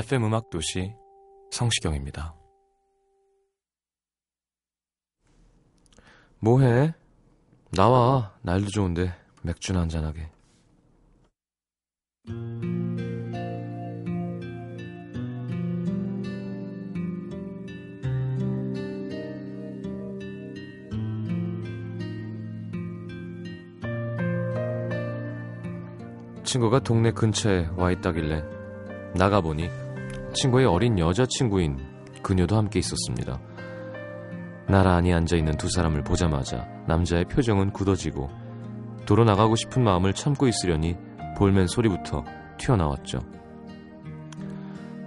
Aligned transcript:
FM 0.00 0.24
음악 0.24 0.48
도시 0.48 0.94
성시경입니다. 1.50 2.34
뭐해? 6.38 6.94
나와. 7.72 8.34
날도 8.40 8.68
좋은데 8.68 9.14
맥주나 9.42 9.80
한잔하게. 9.82 10.30
친구가 26.42 26.80
동네 26.80 27.12
근처에 27.12 27.68
와 27.76 27.92
있다길래 27.92 28.42
나가보니 29.14 29.89
친구의 30.34 30.66
어린 30.66 30.98
여자친구인 30.98 31.78
그녀도 32.22 32.56
함께 32.56 32.78
있었습니다. 32.78 33.40
나란히 34.68 35.12
앉아있는 35.12 35.56
두 35.56 35.68
사람을 35.68 36.02
보자마자 36.04 36.66
남자의 36.86 37.24
표정은 37.24 37.72
굳어지고 37.72 38.30
도로 39.06 39.24
나가고 39.24 39.56
싶은 39.56 39.82
마음을 39.82 40.12
참고 40.12 40.46
있으려니 40.46 40.96
볼멘 41.36 41.66
소리부터 41.66 42.24
튀어나왔죠. 42.58 43.18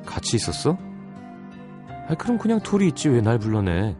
같이 0.05 0.35
있었어? 0.35 0.77
아, 2.09 2.15
그럼 2.15 2.37
그냥 2.37 2.59
둘이 2.59 2.87
있지 2.87 3.07
왜 3.09 3.21
날 3.21 3.37
불러내? 3.39 3.95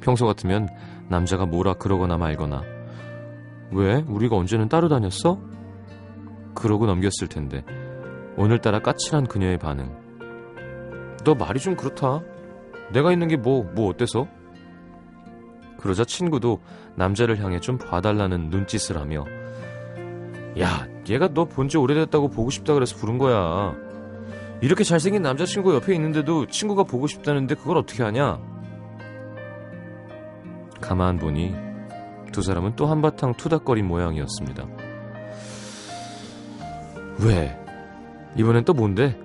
평소 0.00 0.26
같으면 0.26 0.68
남자가 1.08 1.46
뭐라 1.46 1.74
그러거나 1.74 2.16
말거나 2.16 2.62
왜? 3.72 4.04
우리가 4.08 4.36
언제는 4.36 4.68
따로 4.68 4.88
다녔어? 4.88 5.38
그러고 6.54 6.86
넘겼을 6.86 7.28
텐데 7.28 7.64
오늘따라 8.36 8.80
까칠한 8.80 9.26
그녀의 9.26 9.58
반응. 9.58 9.94
너 11.24 11.34
말이 11.34 11.58
좀 11.58 11.74
그렇다. 11.76 12.20
내가 12.92 13.12
있는 13.12 13.28
게 13.28 13.36
뭐, 13.36 13.64
뭐 13.74 13.88
어때서? 13.90 14.28
그러자 15.78 16.04
친구도 16.04 16.60
남자를 16.94 17.38
향해 17.42 17.60
좀 17.60 17.78
봐달라는 17.78 18.50
눈짓을 18.50 18.98
하며 18.98 19.24
야, 20.58 20.86
얘가 21.08 21.28
너 21.28 21.44
본 21.46 21.68
지 21.68 21.76
오래됐다고 21.78 22.28
보고 22.28 22.50
싶다 22.50 22.74
그래서 22.74 22.96
부른 22.96 23.18
거야. 23.18 23.74
이렇게 24.62 24.84
잘생긴 24.84 25.22
남자친구 25.22 25.74
옆에 25.74 25.94
있는데도 25.94 26.46
친구가 26.46 26.84
보고 26.84 27.06
싶다는데 27.06 27.54
그걸 27.56 27.76
어떻게 27.76 28.02
하냐? 28.02 28.40
가만 30.80 31.18
보니 31.18 31.54
두 32.32 32.42
사람은 32.42 32.74
또 32.76 32.86
한바탕 32.86 33.34
투닥거린 33.34 33.86
모양이었습니다. 33.86 34.66
왜? 37.22 37.58
이번엔 38.36 38.64
또 38.64 38.74
뭔데? 38.74 39.18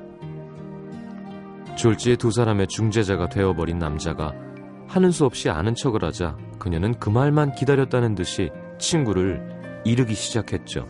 졸지에 1.75 2.15
두 2.15 2.31
사람의 2.31 2.67
중재자가 2.67 3.29
되어버린 3.29 3.79
남자가 3.79 4.33
하는 4.87 5.11
수 5.11 5.25
없이 5.25 5.49
아는 5.49 5.73
척을 5.73 6.03
하자 6.03 6.37
그녀는 6.59 6.99
그 6.99 7.09
말만 7.09 7.55
기다렸다는 7.55 8.15
듯이 8.15 8.51
친구를 8.77 9.81
이르기 9.83 10.13
시작했죠. 10.13 10.87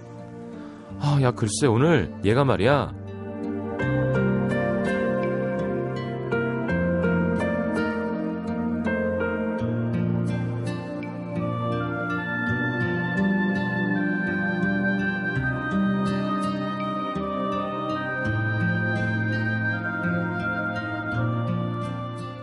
아, 1.00 1.20
야, 1.22 1.32
글쎄, 1.32 1.68
오늘 1.68 2.14
얘가 2.24 2.44
말이야. 2.44 2.94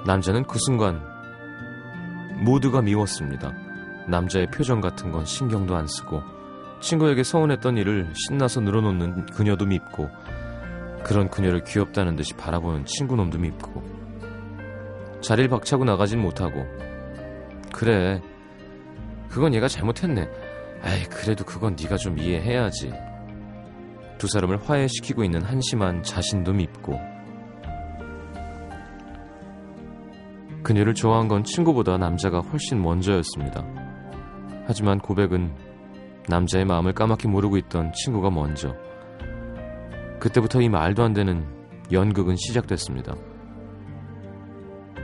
남자는 0.08 0.44
그 0.44 0.58
순간 0.58 1.02
모두가 2.42 2.80
미웠습니다. 2.80 3.52
남자의 4.08 4.46
표정 4.46 4.80
같은 4.80 5.12
건 5.12 5.26
신경도 5.26 5.76
안 5.76 5.86
쓰고 5.86 6.22
친구에게 6.80 7.22
서운했던 7.22 7.76
일을 7.76 8.10
신나서 8.14 8.60
늘어놓는 8.60 9.26
그녀도 9.26 9.66
밉고 9.66 10.08
그런 11.04 11.28
그녀를 11.28 11.62
귀엽다는 11.62 12.16
듯이 12.16 12.32
바라보는 12.32 12.86
친구놈도 12.86 13.38
밉고 13.38 13.82
자리를 15.20 15.50
박차고 15.50 15.84
나가진 15.84 16.22
못하고 16.22 16.64
그래 17.75 18.22
그건 19.28 19.52
얘가 19.52 19.69
잘못했네 19.69 20.26
아이 20.84 21.04
그래도 21.04 21.44
그건 21.44 21.76
네가 21.78 21.98
좀 21.98 22.19
이해해야지 22.19 22.94
두 24.16 24.26
사람을 24.26 24.58
화해시키고 24.62 25.22
있는 25.22 25.42
한심한 25.42 26.02
자신도 26.02 26.54
밉고 26.54 27.17
그녀를 30.68 30.92
좋아한 30.92 31.28
건 31.28 31.44
친구보다 31.44 31.96
남자가 31.96 32.40
훨씬 32.40 32.82
먼저였습니다. 32.82 33.64
하지만 34.66 34.98
고백은 34.98 35.56
남자의 36.28 36.66
마음을 36.66 36.92
까맣게 36.92 37.26
모르고 37.26 37.56
있던 37.56 37.90
친구가 37.94 38.28
먼저. 38.28 38.74
그때부터 40.20 40.60
이 40.60 40.68
말도 40.68 41.02
안 41.02 41.14
되는 41.14 41.46
연극은 41.90 42.36
시작됐습니다. 42.36 43.14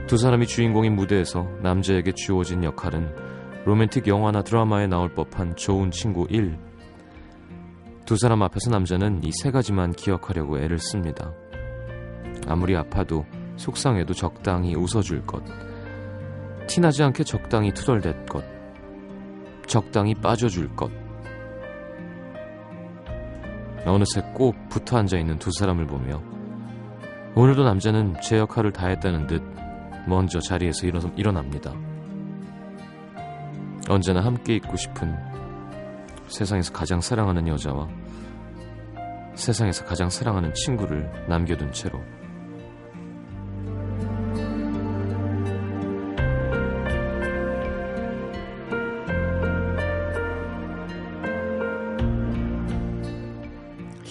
두 0.05 0.17
사람이 0.17 0.45
주인공인 0.45 0.95
무대에서 0.95 1.47
남자에게 1.63 2.11
주어진 2.11 2.63
역할은 2.63 3.09
로맨틱 3.65 4.05
영화나 4.05 4.43
드라마에 4.43 4.85
나올 4.85 5.15
법한 5.15 5.55
좋은 5.55 5.89
친구 5.89 6.27
1. 6.29 6.59
두 8.05 8.17
사람 8.17 8.43
앞에서 8.43 8.69
남자는 8.69 9.23
이 9.23 9.31
세 9.31 9.49
가지만 9.49 9.93
기억하려고 9.93 10.59
애를 10.59 10.77
씁니다. 10.77 11.33
아무리 12.47 12.77
아파도 12.77 13.25
속상해도 13.57 14.13
적당히 14.13 14.75
웃어줄 14.75 15.25
것. 15.25 15.43
티나지 16.67 17.03
않게 17.03 17.23
적당히 17.23 17.73
투덜댈 17.73 18.25
것. 18.25 18.43
적당히 19.67 20.13
빠져줄 20.13 20.75
것. 20.75 20.91
어느새 23.85 24.21
꼭 24.33 24.55
붙어 24.69 24.97
앉아 24.97 25.17
있는 25.17 25.37
두 25.37 25.51
사람을 25.51 25.85
보며 25.85 26.21
오늘도 27.35 27.63
남자는 27.63 28.15
제 28.21 28.37
역할을 28.37 28.71
다 28.71 28.87
했다는 28.87 29.27
듯 29.27 29.43
먼저 30.07 30.39
자리에서 30.39 30.87
일어, 30.87 30.99
일어납니다. 31.15 31.73
언제나 33.87 34.21
함께 34.21 34.55
있고 34.55 34.75
싶은 34.75 35.15
세상에서 36.27 36.73
가장 36.73 37.01
사랑하는 37.01 37.47
여자와 37.47 37.87
세상에서 39.35 39.85
가장 39.85 40.09
사랑하는 40.09 40.53
친구를 40.53 41.27
남겨둔 41.27 41.71
채로 41.71 42.01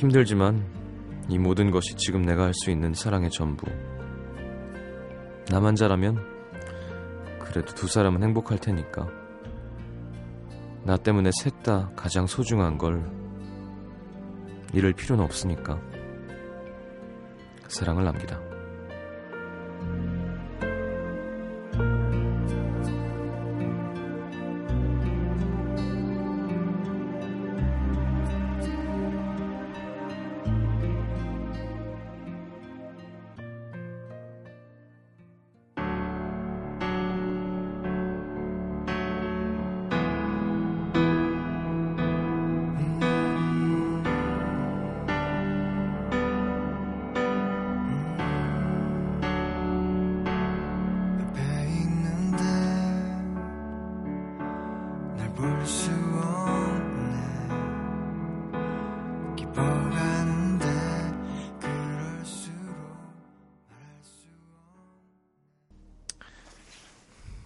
힘들지만 0.05 0.63
이 1.31 1.39
모든 1.39 1.71
것이 1.71 1.95
지금 1.97 2.23
내가 2.23 2.45
할 2.45 2.53
수 2.53 2.71
있는 2.71 2.93
사랑의 2.93 3.31
전부. 3.31 3.67
나만 5.51 5.77
잘하면 5.77 6.19
그래도 7.41 7.75
두 7.75 7.87
사람은 7.87 8.23
행복할 8.23 8.59
테니까. 8.59 9.09
나 10.83 10.99
때문에 10.99 11.31
셋 11.43 11.63
다 11.63 11.91
가장 11.97 12.27
소중한 12.27 12.77
걸 12.77 13.03
잃을 14.75 14.93
필요는 14.93 15.25
없으니까. 15.25 15.81
사랑을 17.69 18.05
남기다. 18.05 18.54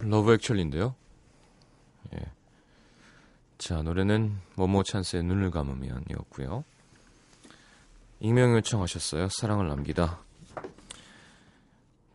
러브 0.09 0.33
액츄얼리인데요. 0.35 0.95
예. 2.15 2.19
자, 3.59 3.83
노래는 3.83 4.39
모모 4.57 4.83
찬스의 4.83 5.25
눈을 5.25 5.51
감으면이었고요. 5.51 6.65
익명 8.21 8.55
요청하셨어요. 8.55 9.29
사랑을 9.31 9.69
남기다. 9.69 10.21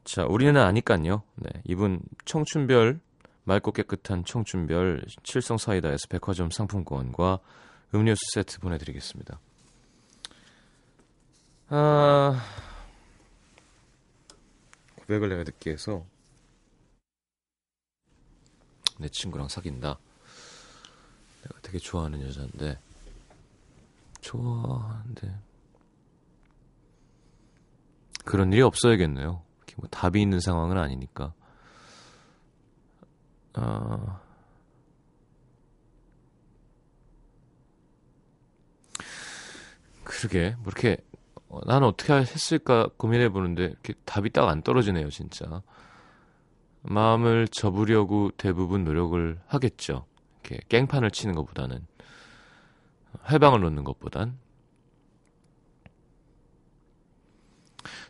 자, 0.03 0.25
우리는 0.25 0.55
아니깐요. 0.57 1.23
네, 1.35 1.49
이분 1.65 2.01
청춘별 2.25 2.99
맑고 3.45 3.71
깨끗한 3.71 4.25
청춘별 4.25 5.05
칠성 5.23 5.57
사이다에서 5.57 6.07
백화점 6.09 6.49
상품권과 6.49 7.39
음료수 7.93 8.21
세트 8.33 8.59
보내드리겠습니다. 8.59 9.39
아, 11.69 12.41
고백을 14.95 15.29
내가 15.29 15.43
듣기 15.43 15.69
해서 15.69 16.05
내 19.03 19.09
친구랑 19.09 19.49
사귄다. 19.49 19.99
내가 21.41 21.59
되게 21.61 21.77
좋아하는 21.77 22.25
여자인데 22.25 22.79
좋아하는데 24.21 25.35
그런 28.23 28.53
일이 28.53 28.61
없어야겠네요. 28.61 29.43
뭐 29.75 29.89
답이 29.89 30.21
있는 30.21 30.39
상황은 30.39 30.77
아니니까. 30.77 31.33
아 33.55 34.21
그러게 40.05 40.55
뭐 40.59 40.67
이렇게 40.67 40.97
어, 41.49 41.59
난 41.65 41.83
어떻게 41.83 42.13
했을까 42.13 42.87
고민해 42.95 43.29
보는데 43.29 43.65
이렇게 43.65 43.95
답이 44.05 44.29
딱 44.29 44.47
안 44.47 44.61
떨어지네요, 44.61 45.09
진짜. 45.09 45.61
마음을 46.83 47.47
접으려고 47.47 48.31
대부분 48.37 48.83
노력을 48.83 49.39
하겠죠. 49.47 50.05
이렇게 50.41 50.59
깽판을 50.69 51.11
치는 51.11 51.35
것보다는 51.35 51.85
훼방을 53.31 53.61
놓는 53.61 53.83
것보단 53.83 54.37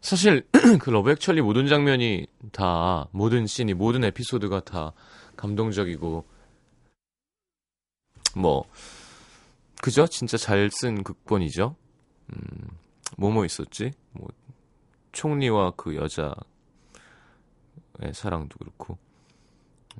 사실 0.02 0.46
그 0.82 0.90
러브 0.90 1.12
액츄얼리 1.12 1.42
모든 1.42 1.68
장면이 1.68 2.28
다 2.52 3.08
모든 3.12 3.48
씬이 3.48 3.74
모든 3.74 4.04
에피소드가 4.04 4.62
다 4.62 4.94
감동적이고 5.38 6.26
뭐 8.36 8.66
그죠? 9.82 10.08
진짜 10.08 10.38
잘 10.38 10.70
쓴 10.70 11.04
극본이죠. 11.04 11.76
음, 12.34 12.68
뭐뭐 13.18 13.46
있었지? 13.46 13.92
뭐 14.12 14.28
총리와 15.12 15.72
그 15.78 15.96
여자의 15.96 16.34
사랑도 18.14 18.58
그렇고 18.58 18.98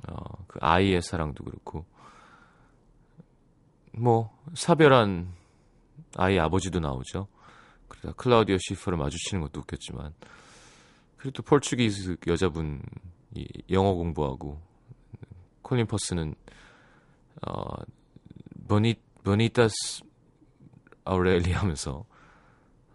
어, 0.08 0.44
그 0.46 0.58
아이의 0.60 1.02
사랑도 1.02 1.44
그렇고 1.44 1.84
뭐 3.92 4.36
사별한 4.54 5.32
아이 6.16 6.38
아버지도 6.38 6.80
나오죠. 6.80 7.28
그러다 7.88 8.12
클라우디오 8.16 8.56
시퍼를 8.58 8.98
마주치는 8.98 9.42
것도 9.42 9.60
웃겼지만 9.60 10.12
그리고 11.16 11.32
또 11.32 11.42
폴추기스 11.42 12.16
여자분 12.26 12.82
이 13.34 13.46
영어 13.70 13.94
공부하고 13.94 14.60
콜린 15.62 15.86
퍼스는 15.86 16.34
어 17.46 17.82
버니 18.68 18.96
버니타스 19.22 20.02
아우렐리 21.04 21.52
하면서 21.52 22.04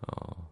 어, 0.01 0.48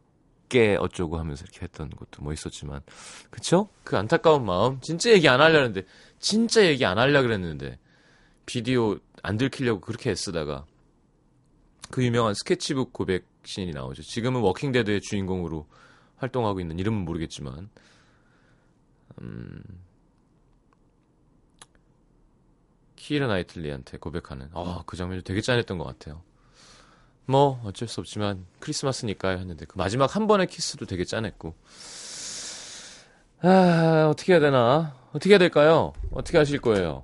깨 0.50 0.76
어쩌고 0.76 1.18
하면서 1.18 1.44
이렇게 1.44 1.62
했던 1.62 1.90
것도 1.90 2.24
뭐 2.24 2.34
있었지만 2.34 2.82
그쵸? 3.30 3.70
그 3.84 3.98
안타까운 3.98 4.46
마음 4.46 4.80
진짜 4.82 5.12
얘기 5.12 5.28
안 5.28 5.42
하려는데 5.42 5.84
진짜 6.20 6.66
얘기 6.66 6.86
안 6.86 6.98
하려 6.98 7.22
그랬는데 7.22 7.80
비디오 8.46 8.98
안 9.24 9.38
들키려고 9.38 9.82
그렇게 9.82 10.12
애쓰다가 10.12 10.66
그 11.92 12.04
유명한 12.04 12.34
스케치북 12.34 12.94
고백 12.94 13.26
씬이 13.44 13.72
나오죠. 13.72 14.04
지금은 14.04 14.42
워킹데드의 14.42 15.02
주인공으로 15.02 15.68
활동하고 16.18 16.60
있는 16.60 16.80
이름은 16.80 17.06
모르겠지만 17.06 17.70
음, 19.22 19.64
키이라 22.96 23.28
나이틀리한테 23.28 23.98
고백하는 23.98 24.50
아, 24.54 24.84
그 24.86 24.98
장면이 24.98 25.24
되게 25.24 25.42
짠했던 25.42 25.78
것 25.78 25.86
같아요. 25.86 26.22
뭐 27.28 27.62
어쩔 27.66 27.88
수 27.88 28.00
없지만 28.00 28.46
크리스마스니까요 28.60 29.38
했는데 29.38 29.66
그 29.66 29.78
마지막 29.78 30.16
한 30.16 30.28
번의 30.28 30.48
키스도 30.48 30.86
되게 30.86 31.04
짠했고. 31.04 31.56
아 33.42 34.08
어떻게 34.10 34.34
해야 34.34 34.40
되나? 34.40 34.96
어떻게 35.12 35.32
해야 35.32 35.38
될까요? 35.38 35.94
어떻게 36.12 36.38
하실 36.38 36.60
거예요? 36.60 37.04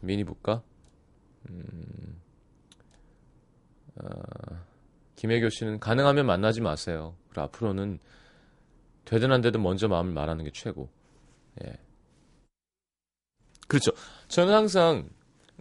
미니 0.00 0.24
볼까? 0.24 0.62
음, 1.48 2.20
어, 3.96 4.08
김혜교 5.16 5.48
씨는 5.48 5.78
가능하면 5.78 6.26
만나지 6.26 6.60
마세요. 6.60 7.14
그리고 7.28 7.42
앞으로는 7.42 8.00
되든 9.04 9.30
안 9.30 9.40
되든 9.40 9.62
먼저 9.62 9.86
마음을 9.86 10.12
말하는 10.12 10.44
게 10.44 10.50
최고. 10.52 10.88
예. 11.64 11.78
그렇죠. 13.68 13.92
저는 14.28 14.52
항상 14.52 15.08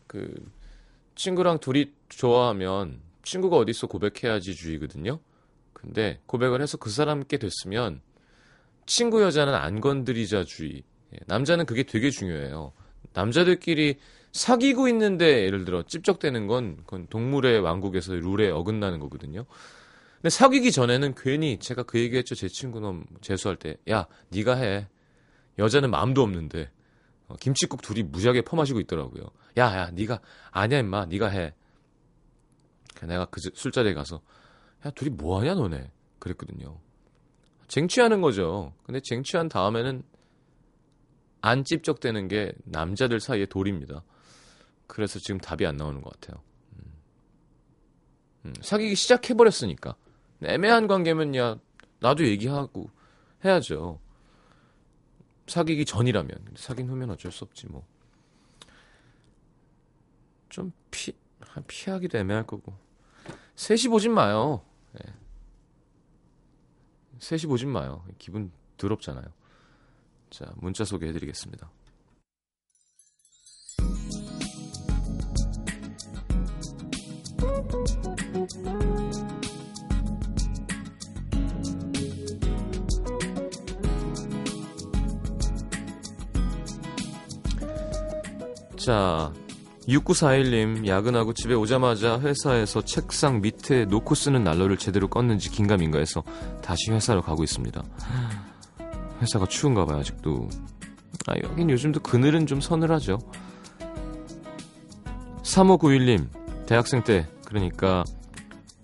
그 0.07 0.33
친구랑 1.16 1.60
둘이 1.60 1.94
좋아하면 2.11 3.01
친구가 3.23 3.57
어디서 3.57 3.87
고백해야지 3.87 4.56
주의거든요. 4.56 5.19
근데 5.73 6.19
고백을 6.27 6.61
해서 6.61 6.77
그 6.77 6.89
사람께 6.89 7.37
됐으면 7.37 8.01
친구 8.85 9.21
여자는 9.21 9.53
안 9.53 9.81
건드리자 9.81 10.44
주의. 10.44 10.83
예, 11.13 11.18
남자는 11.27 11.65
그게 11.65 11.83
되게 11.83 12.09
중요해요. 12.09 12.73
남자들끼리 13.13 13.97
사귀고 14.31 14.87
있는데 14.89 15.45
예를 15.45 15.65
들어 15.65 15.83
찝적대는 15.83 16.47
건 16.47 16.77
그건 16.77 17.07
동물의 17.07 17.59
왕국에서 17.59 18.13
룰에 18.13 18.49
어긋나는 18.49 18.99
거거든요. 18.99 19.45
근데 20.15 20.30
사귀기 20.30 20.71
전에는 20.71 21.15
괜히 21.15 21.57
제가 21.57 21.83
그 21.83 21.99
얘기했죠. 21.99 22.35
제 22.35 22.47
친구 22.47 22.80
놈 22.80 23.06
재수할 23.21 23.57
때. 23.57 23.77
야, 23.89 24.07
네가 24.30 24.56
해. 24.56 24.87
여자는 25.57 25.89
마음도 25.89 26.21
없는데 26.21 26.69
어, 27.27 27.35
김치국 27.39 27.81
둘이 27.81 28.03
무지하게 28.03 28.41
퍼마시고 28.41 28.80
있더라고요. 28.81 29.23
야, 29.57 29.65
야, 29.77 29.91
네가 29.91 30.19
아니야, 30.51 30.80
임마, 30.80 31.07
네가 31.07 31.27
해. 31.30 31.53
내가 33.08 33.26
그 33.26 33.42
술자리에 33.42 33.94
가서 33.94 34.22
야, 34.86 34.90
둘이 34.92 35.10
뭐 35.10 35.40
하냐, 35.40 35.54
너네. 35.54 35.92
그랬거든요. 36.20 36.80
쟁취하는 37.68 38.22
거죠. 38.22 38.74
근데 38.84 39.00
쟁취한 39.00 39.50
다음에는 39.50 40.04
안 41.42 41.64
찝적대는 41.64 42.28
게 42.28 42.54
남자들 42.66 43.20
사이의 43.20 43.48
도리입니다. 43.48 44.04
그래서 44.88 45.20
지금 45.20 45.40
답이 45.40 45.66
안 45.66 45.78
나오는 45.78 46.02
것 46.02 46.14
같아요. 46.14 46.44
음. 46.74 46.94
음, 48.46 48.54
사귀기 48.62 48.96
시작해버렸으니까. 48.96 49.96
애매한 50.44 50.88
관계면 50.88 51.36
야, 51.36 51.58
나도 52.00 52.26
얘기하고 52.28 52.90
해야죠. 53.46 54.00
사귀기 55.48 55.86
전이라면 55.86 56.54
사귄 56.56 56.90
후면 56.90 57.12
어쩔 57.12 57.31
수 57.31 57.44
없지 57.44 57.68
뭐. 57.68 57.86
좀 60.50 60.72
피, 60.92 61.14
피하기도 61.68 62.18
애매할 62.18 62.46
거고. 62.46 62.74
셋이 63.61 63.89
보진 63.89 64.11
마요. 64.11 64.65
네. 64.94 65.01
셋이 67.19 67.44
보진 67.44 67.69
마요. 67.69 68.03
기분 68.18 68.51
더럽잖아요. 68.75 69.25
자, 70.31 70.51
문자 70.56 70.83
소개해드리겠습니다. 70.83 71.69
자, 88.77 89.31
6941님, 89.88 90.88
야근하고 90.88 91.33
집에 91.33 91.54
오자마자 91.54 92.19
회사에서 92.19 92.81
책상 92.81 93.42
밑에 93.42 93.85
놓고 93.85 94.16
쓰는 94.16 94.44
난로를 94.44 94.78
제대로 94.78 95.07
껐는지 95.07 95.52
긴가민가 95.52 96.00
해서 96.00 96.23
다시 96.61 96.92
회사로 96.92 97.21
가고 97.21 97.44
있습니다. 97.44 97.83
회사가 99.21 99.45
추운가 99.47 99.85
봐요, 99.85 100.00
아직도. 100.00 100.50
아, 101.28 101.33
여긴 101.44 101.69
요즘도 101.69 102.02
그늘은 102.02 102.47
좀 102.47 102.61
서늘하죠. 102.61 103.19
3591님, 105.44 106.28
대학생 106.66 107.04
때, 107.04 107.28
그러니까 107.45 108.04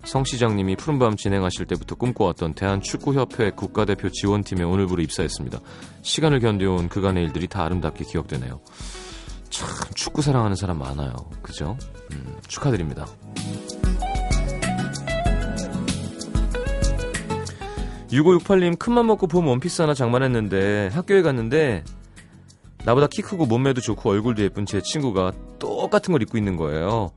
성 0.04 0.24
시장님이 0.24 0.76
푸른밤 0.76 1.16
진행하실 1.16 1.66
때부터 1.66 1.94
꿈꿔왔던 1.94 2.54
대한축구협회 2.54 3.50
국가대표 3.50 4.08
지원팀에 4.10 4.62
오늘부로 4.64 5.02
입사했습니다. 5.02 5.60
시간을 6.02 6.40
견뎌온 6.40 6.88
그간의 6.88 7.24
일들이 7.24 7.46
다 7.46 7.64
아름답게 7.64 8.04
기억되네요. 8.04 8.60
참 9.50 9.68
축구 10.18 10.22
사랑하는 10.22 10.56
사람 10.56 10.80
많아요. 10.80 11.14
그죠? 11.42 11.78
음, 12.10 12.36
축하드립니다. 12.48 13.06
6568님 18.10 18.76
큰맘 18.80 19.06
먹고 19.06 19.28
봄 19.28 19.46
원피스 19.46 19.82
하나 19.82 19.94
장만했는데 19.94 20.90
학교에 20.92 21.22
갔는데 21.22 21.84
나보다 22.84 23.06
키 23.06 23.22
크고 23.22 23.46
몸매도 23.46 23.80
좋고 23.80 24.10
얼굴도 24.10 24.42
예쁜 24.42 24.66
제 24.66 24.80
친구가 24.80 25.32
똑같은 25.60 26.10
걸 26.10 26.22
입고 26.22 26.36
있는 26.36 26.56
거예요. 26.56 27.12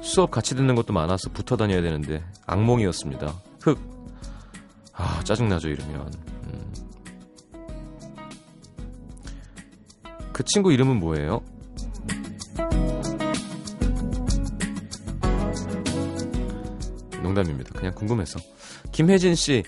수업 0.00 0.30
같이 0.30 0.54
듣는 0.54 0.74
것도 0.74 0.94
많아서 0.94 1.28
붙어 1.30 1.58
다녀야 1.58 1.82
되는데 1.82 2.24
악몽이었습니다. 2.46 3.30
흑. 3.60 3.78
아 4.94 5.20
짜증나죠 5.22 5.68
이러면. 5.68 6.10
음. 6.44 6.72
그 10.32 10.42
친구 10.44 10.72
이름은 10.72 10.98
뭐예요? 10.98 11.42
농담입니다. 17.38 17.78
그냥 17.78 17.94
궁금해서. 17.94 18.40
김혜진 18.92 19.34
씨, 19.34 19.62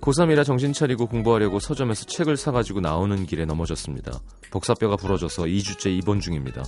고3이라 0.00 0.44
정신 0.44 0.72
차리고 0.72 1.06
공부하려고 1.06 1.60
서점에서 1.60 2.04
책을 2.06 2.36
사가지고 2.36 2.80
나오는 2.80 3.24
길에 3.26 3.44
넘어졌습니다. 3.44 4.20
복사뼈가 4.50 4.96
부러져서 4.96 5.44
2주째 5.44 5.86
입원 5.96 6.20
중입니다. 6.20 6.64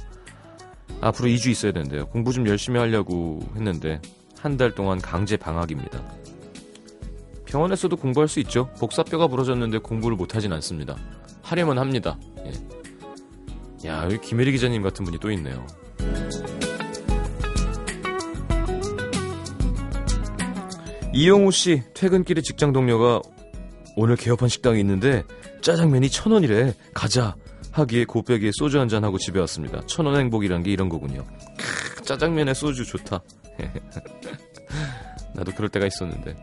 앞으로 1.00 1.28
2주 1.28 1.50
있어야 1.50 1.72
된대요. 1.72 2.06
공부 2.06 2.32
좀 2.32 2.46
열심히 2.48 2.78
하려고 2.78 3.40
했는데 3.54 4.00
한 4.38 4.56
달 4.56 4.74
동안 4.74 5.00
강제 5.00 5.36
방학입니다. 5.36 6.02
병원에서도 7.46 7.94
공부할 7.96 8.28
수 8.28 8.40
있죠. 8.40 8.68
복사뼈가 8.78 9.26
부러졌는데 9.26 9.78
공부를 9.78 10.16
못하진 10.16 10.52
않습니다. 10.52 10.96
하려면 11.42 11.78
합니다. 11.78 12.18
예. 12.44 13.88
야, 13.88 14.04
여기 14.04 14.18
김혜리 14.20 14.52
기자님 14.52 14.82
같은 14.82 15.04
분이 15.04 15.18
또 15.18 15.30
있네요. 15.32 15.66
이용우 21.16 21.50
씨 21.50 21.82
퇴근길에 21.94 22.42
직장 22.42 22.74
동료가 22.74 23.22
오늘 23.96 24.16
개업한 24.16 24.50
식당이 24.50 24.78
있는데 24.80 25.24
짜장면이 25.62 26.10
천 26.10 26.32
원이래 26.32 26.74
가자 26.92 27.34
하기에 27.72 28.04
곱빼기에 28.04 28.50
소주 28.52 28.78
한 28.78 28.88
잔 28.88 29.02
하고 29.02 29.16
집에 29.18 29.40
왔습니다. 29.40 29.80
천 29.86 30.04
원 30.06 30.16
행복이란 30.16 30.62
게 30.62 30.70
이런 30.72 30.90
거군요. 30.90 31.24
크, 31.56 32.02
짜장면에 32.02 32.52
소주 32.52 32.84
좋다. 32.84 33.22
나도 35.34 35.52
그럴 35.52 35.70
때가 35.70 35.86
있었는데. 35.86 36.36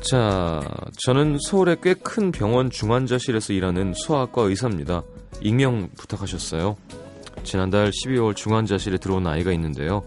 자, 0.00 0.60
저는 1.04 1.38
서울의 1.40 1.78
꽤 1.82 1.94
큰 1.94 2.30
병원 2.30 2.70
중환자실에서 2.70 3.52
일하는 3.52 3.94
소아과 3.94 4.42
의사입니다. 4.42 5.02
익명 5.40 5.88
부탁하셨어요. 5.96 6.76
지난달 7.44 7.90
12월 7.90 8.34
중환자실에 8.34 8.98
들어온 8.98 9.26
아이가 9.26 9.52
있는데요. 9.52 10.02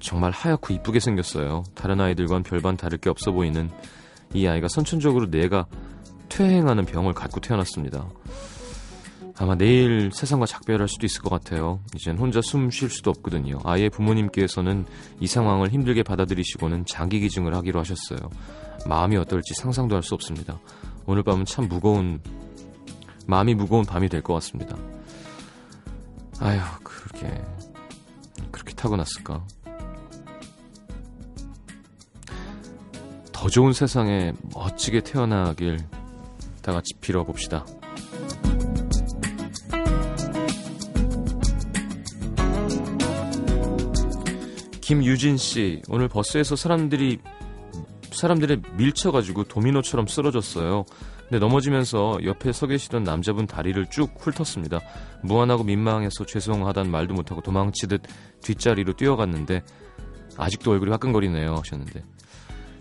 정말 0.00 0.30
하얗고 0.30 0.74
이쁘게 0.74 1.00
생겼어요. 1.00 1.64
다른 1.74 2.00
아이들과는 2.00 2.42
별반 2.42 2.76
다를 2.76 2.98
게 2.98 3.08
없어 3.10 3.32
보이는 3.32 3.70
이 4.34 4.46
아이가 4.46 4.68
선천적으로 4.68 5.26
뇌가 5.26 5.66
퇴행하는 6.28 6.84
병을 6.84 7.14
갖고 7.14 7.40
태어났습니다. 7.40 8.08
아마 9.36 9.56
내일 9.56 10.10
세상과 10.12 10.46
작별할 10.46 10.86
수도 10.86 11.06
있을 11.06 11.22
것 11.22 11.30
같아요. 11.30 11.80
이젠 11.96 12.16
혼자 12.18 12.40
숨 12.40 12.70
쉴 12.70 12.88
수도 12.88 13.10
없거든요. 13.10 13.58
아이의 13.64 13.90
부모님께서는 13.90 14.84
이 15.18 15.26
상황을 15.26 15.70
힘들게 15.70 16.02
받아들이시고는 16.04 16.84
장기 16.86 17.18
기증을 17.20 17.54
하기로 17.54 17.80
하셨어요. 17.80 18.30
마음이 18.86 19.16
어떨지 19.16 19.54
상상도 19.54 19.96
할 19.96 20.02
수 20.02 20.14
없습니다. 20.14 20.60
오늘 21.06 21.22
밤은 21.22 21.46
참 21.46 21.66
무거운, 21.68 22.20
마음이 23.26 23.54
무거운 23.54 23.84
밤이 23.84 24.08
될 24.08 24.22
것 24.22 24.34
같습니다. 24.34 24.76
아휴, 26.40 26.60
그렇게, 26.82 27.42
그렇게 28.50 28.74
타고났을까? 28.74 29.44
더 33.32 33.48
좋은 33.48 33.72
세상에 33.72 34.32
멋지게 34.54 35.00
태어나길 35.00 35.78
다 36.62 36.72
같이 36.72 36.94
빌어봅시다. 37.00 37.64
김유진 44.80 45.36
씨, 45.38 45.82
오늘 45.88 46.08
버스에서 46.08 46.56
사람들이 46.56 47.18
사람들의 48.12 48.62
밀쳐가지고 48.76 49.44
도미노처럼 49.44 50.06
쓰러졌어요. 50.06 50.84
근데 51.34 51.46
넘어지면서 51.46 52.20
옆에 52.22 52.52
서 52.52 52.68
계시던 52.68 53.02
남자분 53.02 53.48
다리를 53.48 53.84
쭉 53.90 54.14
훑었습니다. 54.20 54.78
무안하고 55.24 55.64
민망해서 55.64 56.24
죄송하단 56.26 56.88
말도 56.88 57.12
못하고 57.12 57.40
도망치듯 57.40 58.02
뒷자리로 58.40 58.92
뛰어갔는데 58.92 59.64
아직도 60.36 60.70
얼굴이 60.70 60.92
화끈거리네요 60.92 61.56
하셨는데 61.56 62.04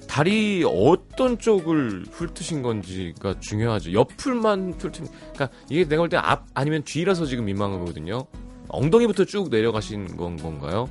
다리 0.08 0.64
어떤 0.68 1.40
쪽을 1.40 2.04
훑으신 2.12 2.62
건지가 2.62 3.40
중요하죠. 3.40 3.92
옆을만 3.94 4.74
훑으면 4.78 5.10
그러니까 5.34 5.50
이게 5.72 5.86
내가 5.86 6.04
볼 6.04 6.10
때 6.10 6.18
앞 6.18 6.46
아니면 6.54 6.84
뒤라서 6.84 7.26
지금 7.26 7.46
민망한 7.46 7.80
거거든요. 7.80 8.28
엉덩이부터 8.68 9.26
쭉 9.26 9.50
내려가신 9.50 10.16
건 10.16 10.38
건가요? 10.38 10.88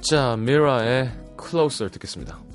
자, 0.00 0.36
미라의 0.38 1.21
Closer 1.52 1.90
듣겠습니다. 1.90 2.51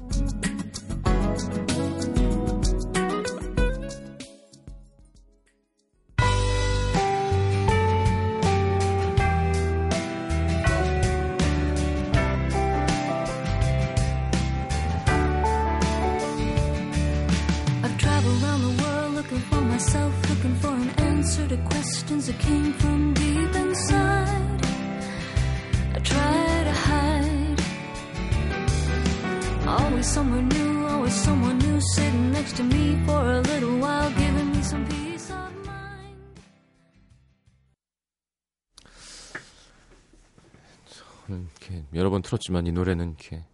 이렇게 41.35 41.85
여러 41.93 42.09
번 42.09 42.21
틀었지만 42.21 42.67
이 42.67 42.71
노래는 42.71 43.09
이렇게 43.09 43.45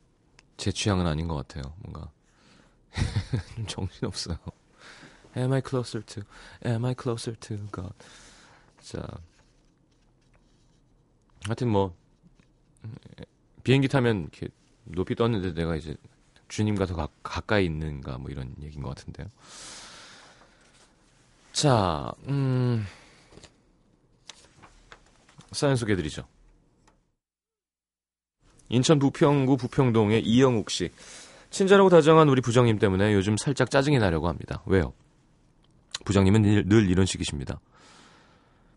제 0.57 0.71
취향은 0.71 1.07
아닌 1.07 1.27
것 1.27 1.35
같아요. 1.35 1.73
뭔가 1.79 2.11
좀 3.55 3.65
정신 3.67 4.05
없어요. 4.05 4.37
Am 5.35 5.51
I 5.51 5.61
closer 5.67 6.05
to? 6.05 6.23
Am 6.65 6.85
I 6.85 6.95
closer 6.99 7.37
to 7.39 7.57
God? 7.71 7.93
자, 8.81 9.01
하여튼 11.45 11.69
뭐 11.69 11.95
비행기 13.63 13.87
타면 13.87 14.21
이렇게 14.21 14.49
높이 14.83 15.15
떴는데 15.15 15.53
내가 15.53 15.75
이제 15.75 15.95
주님과 16.49 16.85
더 16.85 16.95
가, 16.95 17.07
가까이 17.23 17.65
있는가 17.65 18.17
뭐 18.17 18.29
이런 18.29 18.53
얘기인 18.61 18.83
것 18.83 18.89
같은데요. 18.89 19.27
자, 21.51 22.11
음, 22.27 22.85
사연 25.51 25.75
소개해드리죠. 25.75 26.27
인천 28.73 28.97
부평구 28.97 29.57
부평동의 29.57 30.23
이영욱 30.23 30.71
씨. 30.71 30.89
친절하고 31.51 31.89
다정한 31.89 32.27
우리 32.29 32.41
부장님 32.41 32.79
때문에 32.79 33.13
요즘 33.13 33.37
살짝 33.37 33.69
짜증이 33.69 33.99
나려고 33.99 34.27
합니다. 34.27 34.63
왜요? 34.65 34.93
부장님은 36.05 36.41
늘, 36.41 36.67
늘 36.67 36.89
이런 36.89 37.05
식이십니다. 37.05 37.59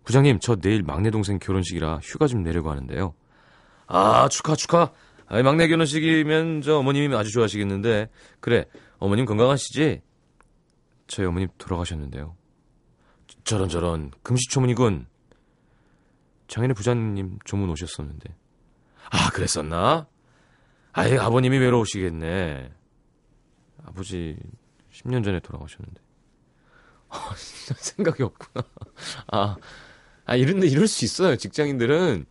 부장님, 0.04 0.38
저 0.40 0.54
내일 0.56 0.82
막내 0.82 1.10
동생 1.10 1.38
결혼식이라 1.38 2.00
휴가 2.02 2.26
좀 2.26 2.42
내려고 2.42 2.70
하는데요. 2.70 3.14
아, 3.86 4.28
축하, 4.28 4.54
축하. 4.54 4.92
아이, 5.28 5.42
막내 5.42 5.66
결혼식이면 5.66 6.60
저 6.60 6.76
어머님이 6.76 7.16
아주 7.16 7.32
좋아하시겠는데. 7.32 8.10
그래, 8.40 8.66
어머님 8.98 9.24
건강하시지? 9.24 10.02
저희 11.06 11.26
어머님 11.26 11.48
돌아가셨는데요. 11.56 12.36
저런 13.44 13.70
저런 13.70 14.10
금시초문이군. 14.22 15.06
장인의 16.48 16.74
부장님 16.74 17.38
조문 17.44 17.70
오셨었는데. 17.70 18.34
아, 19.10 19.30
그랬었나? 19.30 20.06
아이, 20.92 21.16
아버님이 21.16 21.58
외로우시겠네. 21.58 22.72
아버지 23.84 24.36
10년 24.92 25.24
전에 25.24 25.40
돌아가셨는데. 25.40 26.00
아, 27.08 27.34
생각이 27.36 28.22
없구나. 28.22 28.64
아, 29.28 29.56
아, 30.24 30.36
이런데 30.36 30.66
이럴 30.66 30.86
수 30.88 31.04
있어요. 31.04 31.36
직장인들은 31.36 32.26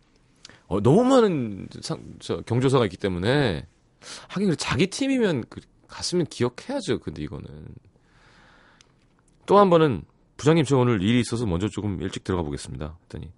어, 0.68 0.80
너무 0.80 1.04
많은 1.04 1.68
상, 1.80 2.02
저, 2.18 2.40
경조사가 2.42 2.84
있기 2.86 2.96
때문에 2.96 3.66
하긴 4.28 4.56
자기 4.56 4.88
팀이면 4.88 5.44
그, 5.48 5.60
갔으면 5.86 6.26
기억해야죠. 6.26 6.98
근데 7.00 7.22
이거는 7.22 7.46
또 9.46 9.58
한 9.58 9.70
번은 9.70 10.02
부장님 10.36 10.64
저 10.64 10.76
오늘 10.76 11.00
일이 11.02 11.20
있어서 11.20 11.46
먼저 11.46 11.68
조금 11.68 12.02
일찍 12.02 12.24
들어가 12.24 12.42
보겠습니다. 12.42 12.98
했더니 13.02 13.32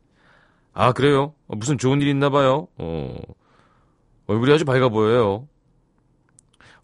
아 0.81 0.93
그래요? 0.93 1.35
어, 1.49 1.57
무슨 1.57 1.77
좋은 1.77 2.01
일 2.01 2.07
있나 2.07 2.31
봐요. 2.31 2.69
어 2.77 3.17
얼굴이 4.29 4.53
아주 4.53 4.65
밝아 4.65 4.91
보여요. 4.91 5.49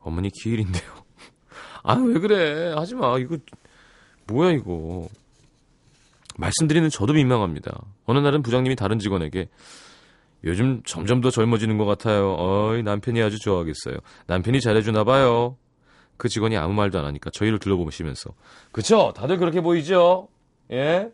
어머니 0.00 0.30
기일인데요. 0.30 0.82
아 1.84 1.94
왜 1.94 2.18
그래? 2.18 2.72
하지 2.74 2.96
마. 2.96 3.16
이거 3.18 3.36
뭐야 4.26 4.50
이거. 4.50 5.06
말씀드리는 6.36 6.88
저도 6.90 7.12
민망합니다. 7.12 7.80
어느 8.06 8.18
날은 8.18 8.42
부장님이 8.42 8.74
다른 8.74 8.98
직원에게 8.98 9.48
요즘 10.42 10.82
점점 10.84 11.20
더 11.20 11.30
젊어지는 11.30 11.78
것 11.78 11.84
같아요. 11.84 12.34
어이, 12.36 12.82
남편이 12.82 13.22
아주 13.22 13.38
좋아하겠어요. 13.38 13.98
남편이 14.26 14.60
잘해주나 14.60 15.04
봐요. 15.04 15.56
그 16.16 16.28
직원이 16.28 16.56
아무 16.56 16.74
말도 16.74 16.98
안 16.98 17.04
하니까 17.04 17.30
저희를 17.32 17.60
둘러보시면서 17.60 18.30
그쵸? 18.72 19.12
다들 19.16 19.38
그렇게 19.38 19.60
보이죠? 19.60 20.26
예? 20.72 21.12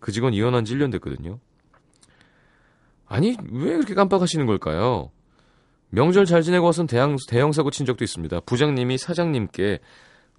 그 0.00 0.12
직원 0.12 0.34
이혼한 0.34 0.64
지 0.64 0.74
1년 0.74 0.92
됐거든요. 0.92 1.38
아니, 3.06 3.36
왜 3.50 3.72
그렇게 3.72 3.94
깜빡하시는 3.94 4.46
걸까요? 4.46 5.10
명절 5.90 6.26
잘 6.26 6.42
지내고 6.42 6.66
와선 6.66 6.86
대형, 6.86 7.16
대형 7.28 7.52
사고 7.52 7.70
친 7.70 7.86
적도 7.86 8.04
있습니다. 8.04 8.40
부장님이 8.40 8.98
사장님께 8.98 9.78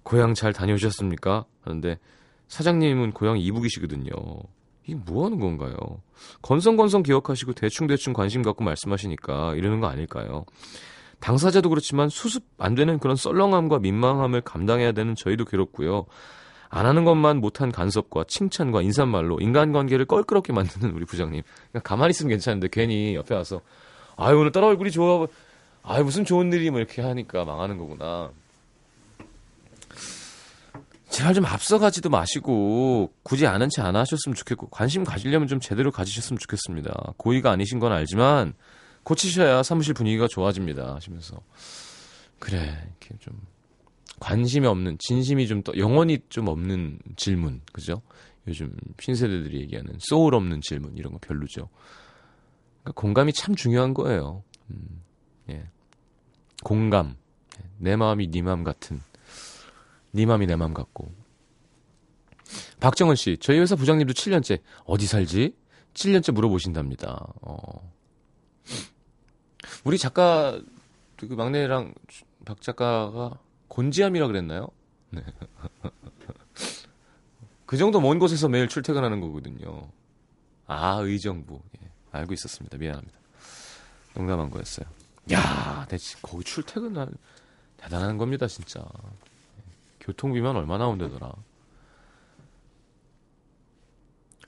고향 0.02 0.34
잘 0.34 0.52
다녀오셨습니까? 0.52 1.44
하는데 1.62 1.98
사장님은 2.48 3.12
고향 3.12 3.38
이북이시거든요. 3.38 4.10
이게 4.86 4.94
뭐 4.94 5.26
하는 5.26 5.38
건가요? 5.38 5.74
건성건성 6.42 7.02
기억하시고 7.02 7.52
대충대충 7.54 8.12
관심 8.12 8.42
갖고 8.42 8.64
말씀하시니까 8.64 9.54
이러는 9.56 9.80
거 9.80 9.88
아닐까요? 9.88 10.44
당사자도 11.20 11.68
그렇지만 11.68 12.08
수습 12.08 12.44
안 12.58 12.74
되는 12.74 12.98
그런 12.98 13.14
썰렁함과 13.14 13.80
민망함을 13.80 14.40
감당해야 14.40 14.92
되는 14.92 15.14
저희도 15.14 15.44
괴롭고요. 15.44 16.06
안 16.70 16.86
하는 16.86 17.04
것만 17.04 17.38
못한 17.38 17.72
간섭과 17.72 18.24
칭찬과 18.28 18.82
인사말로 18.82 19.38
인간관계를 19.40 20.06
껄끄럽게 20.06 20.52
만드는 20.52 20.92
우리 20.94 21.04
부장님. 21.04 21.42
그냥 21.72 21.82
가만히 21.82 22.10
있으면 22.10 22.30
괜찮은데 22.30 22.68
괜히 22.70 23.14
옆에 23.16 23.34
와서 23.34 23.60
아유 24.16 24.38
오늘 24.38 24.52
딸 24.52 24.62
얼굴이 24.64 24.90
좋아 24.92 25.26
아유 25.82 26.04
무슨 26.04 26.24
좋은 26.24 26.52
일이 26.52 26.70
뭐 26.70 26.78
이렇게 26.78 27.02
하니까 27.02 27.44
망하는 27.44 27.76
거구나. 27.76 28.30
제발 31.08 31.34
좀 31.34 31.44
앞서가지도 31.44 32.08
마시고 32.08 33.10
굳이 33.24 33.46
아는 33.48 33.68
체 33.68 33.82
안 33.82 33.96
하셨으면 33.96 34.36
좋겠고 34.36 34.68
관심 34.68 35.02
가지려면 35.02 35.48
좀 35.48 35.58
제대로 35.58 35.90
가지셨으면 35.90 36.38
좋겠습니다. 36.38 37.14
고의가 37.16 37.50
아니신 37.50 37.80
건 37.80 37.90
알지만 37.92 38.54
고치셔야 39.02 39.64
사무실 39.64 39.92
분위기가 39.94 40.28
좋아집니다 40.28 40.94
하시면서 40.94 41.36
그래 42.38 42.78
이렇게 43.00 43.16
좀 43.18 43.34
관심이 44.20 44.66
없는 44.66 44.98
진심이 44.98 45.46
좀 45.48 45.62
더 45.62 45.72
영혼이 45.76 46.18
좀 46.28 46.48
없는 46.48 46.98
질문 47.16 47.60
그죠? 47.72 48.02
요즘 48.46 48.74
신세대들이 49.00 49.60
얘기하는 49.62 49.96
소울 49.98 50.34
없는 50.34 50.60
질문 50.60 50.96
이런 50.96 51.12
거 51.12 51.18
별로죠. 51.18 51.68
그러니까 52.82 53.00
공감이 53.00 53.32
참 53.32 53.54
중요한 53.54 53.92
거예요. 53.94 54.42
음, 54.70 55.02
예. 55.50 55.68
공감 56.62 57.16
내 57.78 57.96
마음이 57.96 58.30
네 58.30 58.42
마음 58.42 58.62
같은 58.64 59.00
네 60.12 60.26
맘이 60.26 60.46
내맘 60.46 60.74
같고. 60.74 61.12
박정은 62.80 63.14
씨, 63.14 63.36
저희 63.38 63.58
회사 63.58 63.76
부장님도 63.76 64.12
7년째 64.12 64.60
어디 64.84 65.06
살지? 65.06 65.54
7년째 65.94 66.32
물어보신답니다. 66.32 67.32
어. 67.42 67.92
우리 69.84 69.98
작가 69.98 70.60
그 71.16 71.26
막내랑 71.26 71.94
박 72.44 72.60
작가가 72.60 73.38
곤지암이라 73.70 74.26
그랬나요? 74.26 74.68
네. 75.10 75.24
그 77.66 77.76
정도 77.76 78.00
먼 78.00 78.18
곳에서 78.18 78.48
매일 78.48 78.68
출퇴근하는 78.68 79.20
거거든요. 79.20 79.88
아, 80.66 80.96
의정부. 80.96 81.60
예, 81.82 81.88
알고 82.10 82.34
있었습니다. 82.34 82.76
미안합니다. 82.78 83.16
농담한 84.14 84.50
거였어요. 84.50 84.86
야, 85.32 85.86
내 85.88 85.96
거기 86.20 86.44
출퇴근할 86.44 87.08
대단한 87.76 88.18
겁니다, 88.18 88.48
진짜. 88.48 88.84
교통비만 90.00 90.56
얼마 90.56 90.76
나온다더라. 90.76 91.32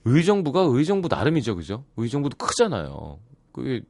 의정부가 0.05 0.61
의정부 0.63 1.07
나름이죠, 1.07 1.55
그죠? 1.55 1.85
의정부도 1.95 2.35
크잖아요. 2.35 3.19
그게 3.53 3.81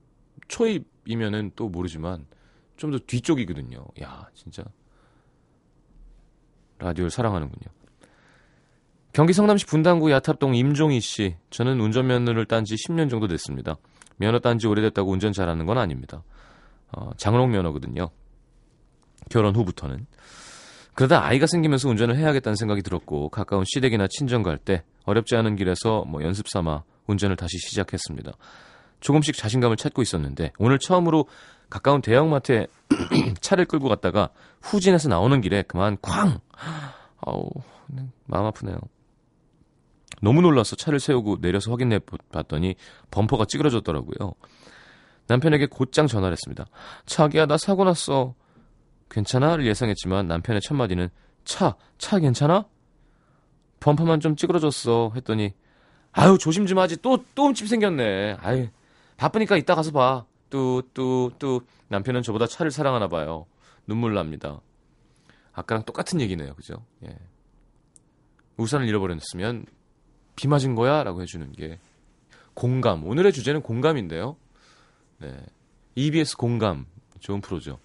초입이면은 0.48 1.52
또 1.56 1.69
모르지만 1.69 2.28
좀 2.78 2.91
더 2.91 3.00
뒤쪽이거든요. 3.00 3.84
야, 4.02 4.30
진짜 4.36 4.63
라디오를 6.79 7.09
사랑하는군요. 7.09 7.71
경기 9.13 9.33
성남시 9.33 9.65
분당구 9.65 10.12
야탑동 10.12 10.55
임종희 10.55 10.99
씨. 10.99 11.36
저는 11.51 11.79
운전면허를 11.79 12.45
딴 12.45 12.65
지 12.65 12.75
10년 12.75 13.09
정도 13.09 13.27
됐습니다. 13.27 13.75
면허 14.17 14.39
딴 14.39 14.57
지 14.57 14.67
오래됐다고 14.67 15.12
운전 15.12 15.31
잘하는 15.33 15.65
건 15.65 15.77
아닙니다. 15.77 16.23
어, 16.91 17.12
장롱 17.17 17.51
면허거든요. 17.51 18.09
결혼 19.29 19.55
후부터는. 19.55 20.05
그러다 20.95 21.25
아이가 21.25 21.47
생기면서 21.47 21.89
운전을 21.89 22.17
해야겠다는 22.17 22.55
생각이 22.55 22.81
들었고 22.83 23.29
가까운 23.29 23.63
시댁이나 23.65 24.07
친정 24.09 24.43
갈 24.43 24.57
때 24.57 24.83
어렵지 25.05 25.36
않은 25.36 25.55
길에서 25.55 26.05
뭐 26.07 26.23
연습 26.23 26.47
삼아 26.47 26.83
운전을 27.07 27.36
다시 27.36 27.57
시작했습니다. 27.57 28.31
조금씩 29.03 29.35
자신감을 29.35 29.75
찾고 29.75 30.01
있었는데 30.01 30.53
오늘 30.57 30.79
처음으로 30.79 31.27
가까운 31.69 32.01
대형마트에 32.01 32.67
차를 33.41 33.65
끌고 33.65 33.89
갔다가 33.89 34.29
후진해서 34.61 35.09
나오는 35.09 35.41
길에 35.41 35.61
그만 35.63 35.97
쾅! 36.01 36.39
아우 37.19 37.49
마음 38.25 38.45
아프네요. 38.45 38.77
너무 40.21 40.41
놀라서 40.41 40.77
차를 40.77 41.01
세우고 41.01 41.41
내려서 41.41 41.69
확인해 41.71 41.99
봤더니 42.31 42.75
범퍼가 43.11 43.45
찌그러졌더라고요. 43.45 44.33
남편에게 45.27 45.67
곧장 45.67 46.07
전화를 46.07 46.31
했습니다. 46.33 46.65
자기야 47.05 47.45
나 47.45 47.57
사고 47.57 47.83
났어. 47.83 48.35
괜찮아?를 49.09 49.65
예상했지만 49.65 50.27
남편의 50.27 50.61
첫마디는 50.61 51.09
차, 51.43 51.75
차 51.97 52.19
괜찮아? 52.19 52.65
범퍼만 53.81 54.21
좀 54.21 54.37
찌그러졌어 54.37 55.11
했더니 55.13 55.53
아유 56.13 56.37
조심 56.39 56.67
좀 56.67 56.79
하지 56.79 57.01
또 57.01 57.17
또 57.35 57.47
흠집 57.47 57.67
생겼네. 57.67 58.37
아유 58.41 58.67
바쁘니까 59.23 59.55
이따 59.55 59.73
가서 59.73 59.91
봐. 59.91 60.25
뚜뚜뚜 60.49 61.62
남편은 61.88 62.23
저보다 62.23 62.45
차를 62.45 62.71
사랑하나 62.71 63.07
봐요. 63.07 63.45
눈물 63.88 64.13
납니다. 64.13 64.59
아까랑 65.53 65.86
똑같은 65.86 66.19
얘기네요. 66.19 66.53
그죠? 66.55 66.86
예. 67.05 67.17
우산을 68.57 68.86
잃어버렸으면 68.86 69.65
비 70.36 70.49
맞은 70.49 70.75
거야? 70.75 71.03
라고 71.03 71.21
해주는 71.21 71.53
게 71.53 71.79
공감. 72.53 73.05
오늘의 73.05 73.31
주제는 73.31 73.62
공감인데요. 73.62 74.36
네. 75.19 75.39
EBS 75.95 76.36
공감. 76.36 76.86
좋은 77.19 77.39
프로죠. 77.39 77.79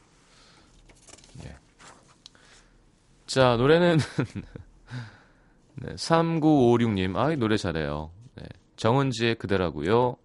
자, 3.26 3.56
노래는 3.56 3.98
네, 5.76 5.94
3956님. 5.94 7.14
아 7.16 7.30
이, 7.30 7.36
노래 7.36 7.58
잘해요. 7.58 8.10
네, 8.34 8.44
정은지의 8.76 9.34
그대라고요. 9.34 10.16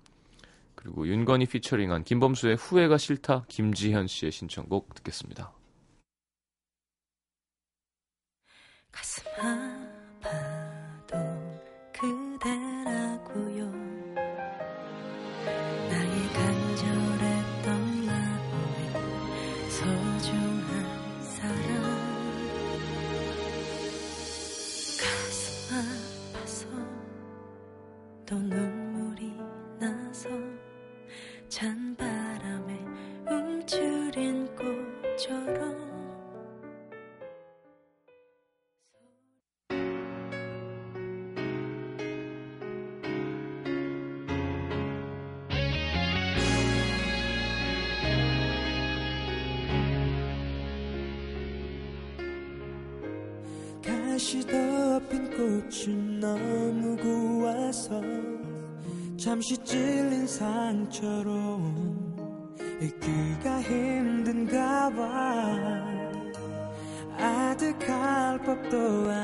그리고 0.83 1.07
윤건이 1.07 1.45
피처링한 1.45 2.03
김범수의 2.03 2.57
후회가 2.57 2.97
싫다 2.97 3.45
김지현 3.47 4.07
씨의 4.07 4.33
신청곡 4.33 4.93
듣겠습니다. 4.95 5.53
가슴 8.91 9.23
아 9.39 9.82
꽃은 55.53 56.19
너무 56.19 56.97
고와서 56.97 58.01
잠시 59.17 59.55
찔린 59.57 60.25
상처로 60.25 61.61
잊기가 62.81 63.61
힘든가 63.61 64.89
봐. 64.89 65.93
아득할 67.17 68.41
법도 68.41 69.11
아니 69.11 69.22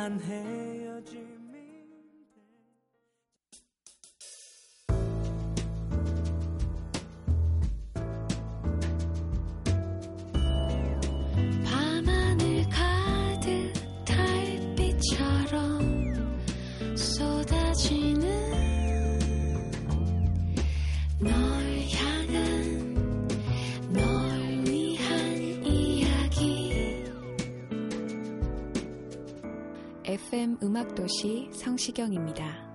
음악도시 30.61 31.49
성시경입니다. 31.53 32.67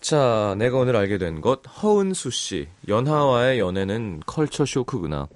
자, 0.00 0.54
내가 0.58 0.78
오늘 0.78 0.96
알게 0.96 1.18
된 1.18 1.40
것, 1.40 1.60
허은수 1.82 2.30
씨. 2.30 2.68
연하와의 2.86 3.58
연애는 3.58 4.20
컬처 4.26 4.64
쇼크구나. 4.64 5.28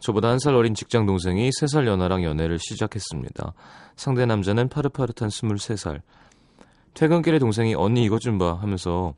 저보다 0.00 0.28
한 0.28 0.38
살 0.38 0.54
어린 0.54 0.74
직장 0.74 1.06
동생이 1.06 1.50
세 1.52 1.66
살 1.66 1.86
연하랑 1.86 2.24
연애를 2.24 2.58
시작했습니다. 2.58 3.52
상대 3.96 4.26
남자는 4.26 4.68
파릇파릇한 4.68 5.28
23살. 5.30 6.00
퇴근길에 6.94 7.38
동생이 7.38 7.74
언니 7.74 8.04
이것 8.04 8.20
좀 8.20 8.38
봐 8.38 8.54
하면서 8.54 9.14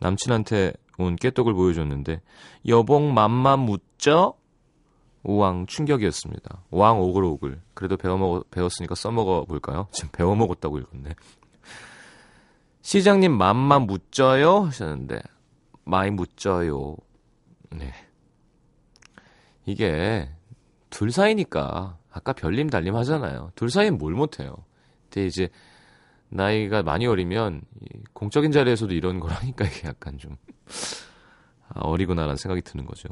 남친한테 0.00 0.72
온 0.98 1.16
깨떡을 1.16 1.54
보여줬는데 1.54 2.20
여봉 2.68 3.14
맘마 3.14 3.56
묻죠? 3.56 4.34
우왕 5.24 5.66
충격이었습니다. 5.66 6.64
왕 6.70 7.00
오글 7.00 7.24
오글. 7.24 7.60
그래도 7.72 7.96
배워먹, 7.96 8.50
배웠으니까 8.50 8.94
써먹어 8.94 9.46
볼까요? 9.46 9.88
지금 9.92 10.10
배워먹었다고 10.12 10.78
읽었네. 10.78 11.14
시장님 12.82 13.32
맘마 13.32 13.78
묻져요? 13.78 14.60
하셨는데 14.60 15.20
많이 15.84 16.10
묻져요. 16.10 16.96
네. 17.70 17.92
이게 19.64 20.28
둘 20.90 21.10
사이니까 21.10 21.98
아까 22.12 22.32
별님 22.34 22.68
달님 22.68 22.94
하잖아요. 22.96 23.50
둘 23.54 23.70
사이는 23.70 23.96
뭘 23.96 24.12
못해요. 24.12 24.54
근데 25.08 25.26
이제 25.26 25.48
나이가 26.28 26.82
많이 26.82 27.06
어리면 27.06 27.62
이 27.80 27.86
공적인 28.12 28.52
자리에서도 28.52 28.92
이런 28.92 29.20
거라니까 29.20 29.64
이게 29.64 29.88
약간 29.88 30.18
좀 30.18 30.36
아, 31.68 31.80
어리구나라는 31.80 32.36
생각이 32.36 32.60
드는 32.62 32.84
거죠. 32.84 33.08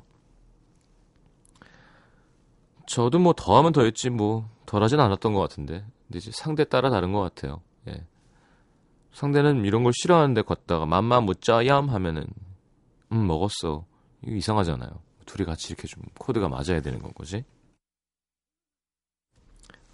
저도 2.93 3.19
뭐 3.19 3.33
더하면 3.33 3.73
더했지 3.73 4.11
뭐 4.11 4.51
덜하진 4.67 5.01
않았던 5.01 5.33
것 5.33 5.41
같은데. 5.41 5.83
근데 6.07 6.19
이제 6.19 6.31
상대 6.31 6.63
따라 6.63 6.91
다른 6.91 7.15
것 7.15 7.21
같아요. 7.21 7.63
예. 7.89 8.05
상대는 9.15 9.65
이런 9.65 9.83
걸 9.83 9.95
싫어하는데 9.95 10.43
걷다가 10.43 10.85
맘마 10.85 11.23
묻자얌 11.23 11.89
하면은 11.89 12.27
음 13.13 13.27
먹었어. 13.27 13.87
이거 14.23 14.37
이상하잖아요. 14.37 14.91
둘이 15.25 15.47
같이 15.47 15.69
이렇게 15.69 15.89
좀 15.89 16.03
코드가 16.19 16.51
맞아야 16.51 16.83
되는 16.83 17.01
건 17.01 17.15
거지? 17.15 17.45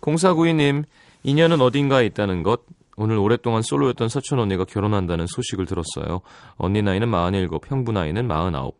0492님 0.00 0.84
인연은 1.22 1.60
어딘가에 1.60 2.04
있다는 2.06 2.42
것. 2.42 2.62
오늘 2.96 3.16
오랫동안 3.18 3.62
솔로였던 3.62 4.08
사촌 4.08 4.40
언니가 4.40 4.64
결혼한다는 4.64 5.28
소식을 5.28 5.66
들었어요. 5.66 6.22
언니 6.56 6.82
나이는 6.82 7.08
47 7.08 7.48
형부 7.64 7.92
나이는 7.92 8.26
49 8.26 8.72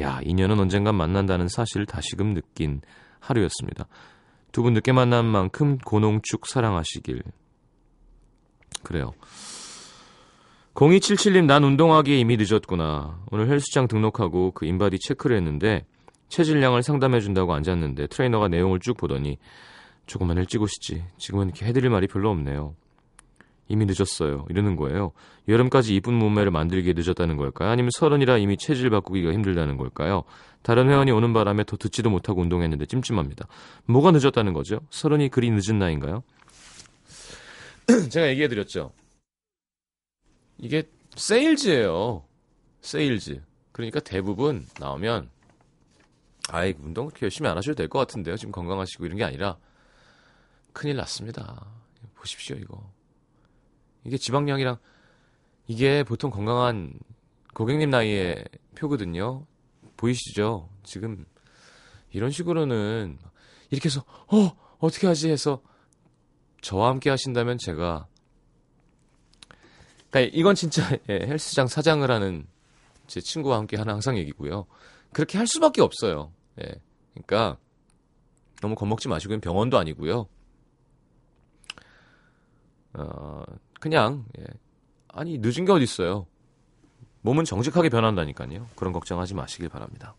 야, 0.00 0.18
인연은 0.24 0.58
언젠간 0.58 0.94
만난다는 0.94 1.48
사실을 1.48 1.84
다시금 1.84 2.32
느낀 2.32 2.80
하루였습니다. 3.20 3.86
두 4.52 4.62
분 4.62 4.72
늦게 4.74 4.92
만난 4.92 5.26
만큼 5.26 5.78
고농축 5.78 6.46
사랑하시길. 6.46 7.22
그래요. 8.82 9.12
0277님, 10.74 11.44
난 11.44 11.62
운동하기에 11.64 12.18
이미 12.18 12.36
늦었구나. 12.36 13.20
오늘 13.30 13.48
헬스장 13.48 13.86
등록하고 13.88 14.52
그 14.52 14.66
인바디 14.66 14.98
체크를 15.00 15.36
했는데 15.36 15.84
체질량을 16.28 16.82
상담해준다고 16.82 17.52
앉았는데 17.54 18.06
트레이너가 18.06 18.48
내용을 18.48 18.80
쭉 18.80 18.96
보더니 18.96 19.38
조금만 20.06 20.38
일찍 20.38 20.62
오시지. 20.62 21.04
지금은 21.18 21.48
이렇게 21.48 21.66
해드릴 21.66 21.90
말이 21.90 22.06
별로 22.06 22.30
없네요. 22.30 22.74
이미 23.70 23.86
늦었어요. 23.86 24.46
이러는 24.50 24.76
거예요. 24.76 25.12
여름까지 25.48 25.94
이쁜 25.94 26.14
몸매를 26.14 26.50
만들기에 26.50 26.92
늦었다는 26.94 27.36
걸까요? 27.36 27.70
아니면 27.70 27.90
서른이라 27.96 28.36
이미 28.38 28.56
체질 28.56 28.90
바꾸기가 28.90 29.32
힘들다는 29.32 29.76
걸까요? 29.76 30.24
다른 30.62 30.88
회원이 30.90 31.10
오는 31.12 31.32
바람에 31.32 31.64
더 31.64 31.76
듣지도 31.76 32.10
못하고 32.10 32.42
운동했는데 32.42 32.86
찜찜합니다. 32.86 33.46
뭐가 33.86 34.10
늦었다는 34.10 34.52
거죠? 34.52 34.80
서른이 34.90 35.28
그리 35.30 35.50
늦은 35.50 35.78
나이인가요? 35.78 36.22
제가 38.10 38.28
얘기해드렸죠. 38.30 38.92
이게 40.58 40.82
세일즈예요. 41.16 42.24
세일즈. 42.82 43.40
그러니까 43.72 44.00
대부분 44.00 44.66
나오면 44.78 45.30
아이 46.50 46.74
운동 46.82 47.06
그렇게 47.06 47.26
열심히 47.26 47.48
안 47.48 47.56
하셔도 47.56 47.76
될 47.76 47.88
것 47.88 48.00
같은데요. 48.00 48.36
지금 48.36 48.50
건강하시고 48.52 49.06
이런 49.06 49.16
게 49.16 49.24
아니라 49.24 49.56
큰일 50.72 50.96
났습니다. 50.96 51.66
보십시오 52.16 52.56
이거. 52.56 52.90
이게 54.04 54.16
지방량이랑 54.16 54.78
이게 55.66 56.02
보통 56.02 56.30
건강한 56.30 56.98
고객님 57.54 57.90
나이의 57.90 58.44
표거든요. 58.74 59.46
보이시죠? 59.96 60.68
지금 60.82 61.26
이런 62.12 62.30
식으로는 62.30 63.18
이렇게 63.70 63.88
해서 63.88 64.04
어 64.28 64.56
어떻게 64.78 65.06
하지 65.06 65.30
해서 65.30 65.62
저와 66.60 66.88
함께 66.88 67.10
하신다면 67.10 67.58
제가 67.58 68.06
그러니까 70.10 70.36
이건 70.36 70.54
진짜 70.54 70.82
예, 71.08 71.26
헬스장 71.26 71.66
사장을 71.66 72.08
하는 72.10 72.46
제 73.06 73.20
친구와 73.20 73.58
함께 73.58 73.76
하는 73.76 73.92
항상 73.92 74.16
얘기고요. 74.18 74.66
그렇게 75.12 75.38
할 75.38 75.46
수밖에 75.46 75.82
없어요. 75.82 76.32
예. 76.60 76.80
그러니까 77.12 77.58
너무 78.60 78.74
겁먹지 78.74 79.08
마시고 79.08 79.38
병원도 79.40 79.78
아니고요. 79.78 80.28
어, 82.94 83.42
그냥 83.80 84.24
예. 84.38 84.44
아니 85.08 85.38
늦은 85.38 85.64
게 85.64 85.72
어디 85.72 85.82
있어요. 85.82 86.26
몸은 87.22 87.44
정직하게 87.44 87.88
변한다니까요. 87.88 88.68
그런 88.76 88.92
걱정하지 88.92 89.34
마시길 89.34 89.68
바랍니다. 89.68 90.14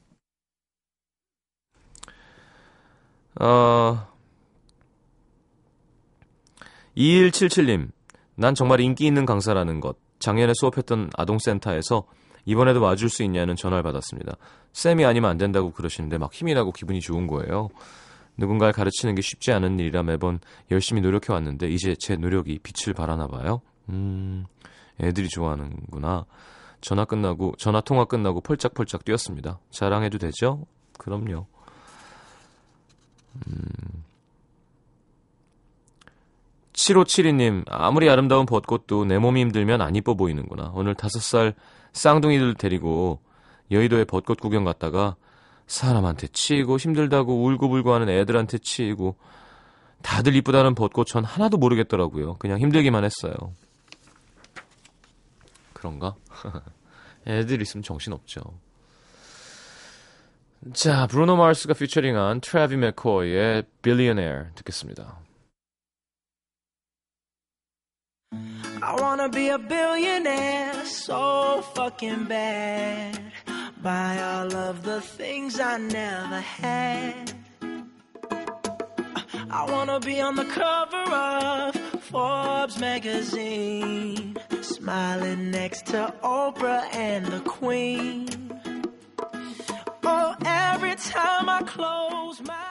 어, 3.39 4.07
2177님, 6.97 7.89
난 8.35 8.53
정말 8.53 8.81
인기 8.81 9.05
있는 9.05 9.25
강사라는 9.25 9.79
것. 9.79 9.97
작년에 10.19 10.53
수업했던 10.53 11.09
아동센터에서 11.15 12.03
이번에도 12.45 12.81
와줄 12.81 13.09
수 13.09 13.23
있냐는 13.23 13.55
전화를 13.55 13.83
받았습니다. 13.83 14.35
쌤이 14.73 15.05
아니면 15.05 15.31
안 15.31 15.37
된다고 15.37 15.71
그러시는데 15.71 16.17
막 16.17 16.33
힘이 16.33 16.53
나고 16.53 16.71
기분이 16.71 16.99
좋은 16.99 17.27
거예요. 17.27 17.69
누군가를 18.37 18.73
가르치는 18.73 19.15
게 19.15 19.21
쉽지 19.21 19.51
않은 19.51 19.79
일이라 19.79 20.03
매번 20.03 20.39
열심히 20.71 21.01
노력해 21.01 21.31
왔는데 21.33 21.69
이제 21.69 21.95
제 21.99 22.15
노력이 22.15 22.59
빛을 22.59 22.93
발하나 22.93 23.27
봐요. 23.27 23.61
음, 23.89 24.45
애들이 24.99 25.27
좋아하는구나. 25.29 26.25
전화 26.81 27.05
끝나고 27.05 27.53
전화 27.57 27.81
통화 27.81 28.05
끝나고 28.05 28.41
펄짝펄짝 28.41 29.05
뛰었습니다. 29.05 29.59
자랑해도 29.69 30.17
되죠? 30.17 30.65
그럼요. 30.97 31.45
음. 33.47 34.03
7572님, 36.73 37.63
아무리 37.67 38.09
아름다운 38.09 38.45
벚꽃도 38.45 39.05
내 39.05 39.19
몸이 39.19 39.41
힘들면 39.41 39.81
안 39.81 39.95
이뻐 39.95 40.15
보이는구나. 40.15 40.71
오늘 40.73 40.95
다섯 40.95 41.21
살 41.21 41.53
쌍둥이들 41.93 42.55
데리고 42.55 43.19
여의도에 43.69 44.05
벚꽃 44.05 44.39
구경 44.39 44.63
갔다가 44.63 45.15
사람한테 45.71 46.27
치이고 46.27 46.77
힘들다고 46.77 47.45
울고불고 47.45 47.93
하는 47.93 48.09
애들한테 48.09 48.57
치이고 48.57 49.15
다들 50.01 50.35
이쁘다는 50.35 50.75
벚꽃 50.75 51.07
전 51.07 51.23
하나도 51.23 51.57
모르겠더라고요. 51.57 52.35
그냥 52.35 52.59
힘들기만 52.59 53.05
했어요. 53.05 53.33
그런가? 55.73 56.15
애들 57.25 57.61
있으면 57.61 57.83
정신없죠. 57.83 58.41
자, 60.73 61.07
브루노 61.07 61.37
마르스가 61.37 61.73
피처링한 61.73 62.41
트래비 62.41 62.75
맥코이의 62.75 63.63
Billionaire 63.81 64.49
듣겠습니다. 64.55 65.19
I 68.83 68.99
wanna 68.99 69.29
be 69.29 69.49
a 69.49 69.59
billionaire 69.59 70.85
so 70.85 71.61
fucking 71.75 72.25
bad. 72.25 73.21
Buy 73.79 74.19
all 74.19 74.55
of 74.55 74.81
the 74.81 75.01
things 75.01 75.59
I 75.59 75.77
never 75.77 76.39
had. 76.39 77.33
I 79.51 79.71
wanna 79.71 79.99
be 79.99 80.19
on 80.19 80.35
the 80.35 80.45
cover 80.45 81.11
of 81.13 81.75
Forbes 82.01 82.79
magazine, 82.79 84.35
smiling 84.61 85.51
next 85.51 85.85
to 85.87 86.11
Oprah 86.23 86.83
and 86.95 87.27
the 87.27 87.41
Queen. 87.41 88.27
Oh, 90.03 90.35
every 90.43 90.95
time 90.95 91.49
I 91.49 91.61
close 91.67 92.41
my 92.41 92.70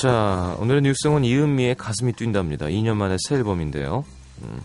자, 0.00 0.54
오늘의 0.60 0.82
뉴스는 0.82 1.24
이은미의 1.24 1.74
가슴이 1.74 2.12
뛴답니다. 2.12 2.66
2년 2.66 2.94
만에 2.94 3.16
새 3.26 3.34
앨범인데요. 3.34 4.04
음, 4.42 4.60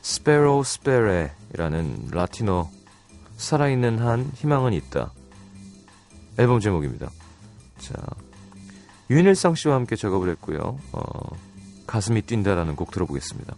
스페로 0.00 0.62
스페레라는 0.62 2.10
라틴어 2.12 2.70
살아있는 3.36 3.98
한 3.98 4.30
희망은 4.36 4.72
있다. 4.74 5.12
앨범 6.38 6.60
제목입니다. 6.60 7.10
자, 7.78 7.94
윤일상 9.10 9.56
씨와 9.56 9.74
함께 9.74 9.96
작업을 9.96 10.28
했고요. 10.28 10.78
어, 10.92 11.02
가슴이 11.88 12.22
뛴다라는 12.22 12.76
곡 12.76 12.92
들어보겠습니다. 12.92 13.56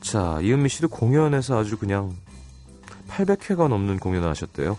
자, 0.00 0.40
이은미 0.42 0.68
씨도 0.68 0.88
공연에서 0.88 1.60
아주 1.60 1.78
그냥 1.78 2.16
800회가 3.06 3.68
넘는 3.68 4.00
공연을 4.00 4.28
하셨대요. 4.28 4.78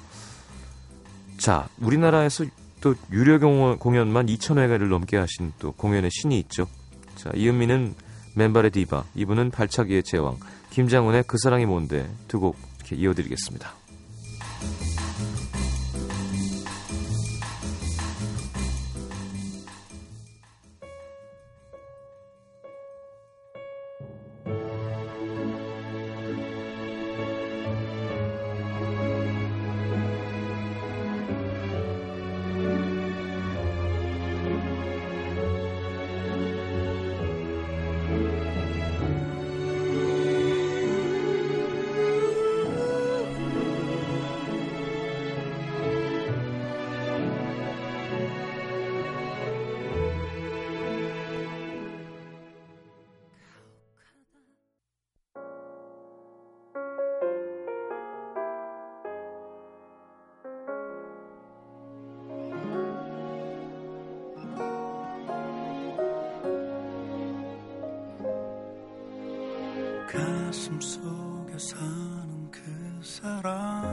자, 1.37 1.69
우리나라에서 1.79 2.43
또 2.81 2.95
유료 3.11 3.39
공연만 3.77 4.27
2,000회를 4.27 4.87
넘게 4.87 5.17
하신 5.17 5.53
또 5.59 5.71
공연의 5.73 6.09
신이 6.11 6.39
있죠. 6.39 6.67
자, 7.15 7.31
이은미는 7.35 7.95
맨발의 8.35 8.71
디바, 8.71 9.03
이분은 9.15 9.51
발차기의 9.51 10.03
제왕, 10.03 10.37
김장훈의 10.69 11.23
그 11.27 11.37
사랑이 11.37 11.65
뭔데 11.65 12.09
두 12.27 12.39
곡 12.39 12.57
이렇게 12.79 12.95
이어드리겠습니다. 12.95 13.78
가슴 70.49 70.81
속에 70.81 71.55
사는 71.59 72.49
그 72.49 72.59
사람. 73.03 73.85